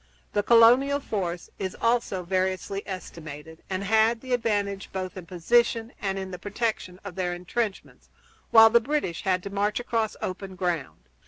The 0.33 0.41
colonial 0.41 0.99
force 0.99 1.51
is 1.59 1.77
also 1.79 2.23
variously 2.23 2.81
estimated, 2.87 3.61
and 3.69 3.83
had 3.83 4.19
the 4.21 4.33
advantage 4.33 4.91
both 4.91 5.15
in 5.15 5.27
position 5.27 5.93
and 6.01 6.17
in 6.17 6.31
the 6.31 6.39
protection 6.39 6.99
of 7.03 7.13
their 7.13 7.35
intrenchments, 7.35 8.09
while 8.49 8.71
the 8.71 8.81
British 8.81 9.21
had 9.25 9.43
to 9.43 9.51
march 9.51 9.79
across 9.79 10.15
open 10.19 10.55
ground. 10.55 11.01